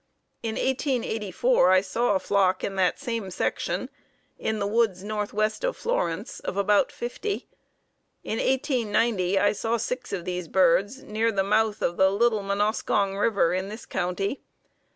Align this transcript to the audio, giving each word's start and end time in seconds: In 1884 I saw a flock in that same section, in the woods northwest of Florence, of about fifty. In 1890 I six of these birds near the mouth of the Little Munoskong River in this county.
In 0.41 0.55
1884 0.55 1.69
I 1.69 1.81
saw 1.81 2.15
a 2.15 2.19
flock 2.19 2.63
in 2.63 2.75
that 2.75 2.97
same 2.97 3.29
section, 3.29 3.87
in 4.39 4.57
the 4.57 4.65
woods 4.65 5.03
northwest 5.03 5.63
of 5.63 5.77
Florence, 5.77 6.39
of 6.39 6.57
about 6.57 6.91
fifty. 6.91 7.47
In 8.23 8.39
1890 8.39 9.37
I 9.37 9.51
six 9.51 10.11
of 10.11 10.25
these 10.25 10.47
birds 10.47 11.03
near 11.03 11.31
the 11.31 11.43
mouth 11.43 11.83
of 11.83 11.97
the 11.97 12.09
Little 12.09 12.41
Munoskong 12.41 13.15
River 13.15 13.53
in 13.53 13.69
this 13.69 13.85
county. 13.85 14.41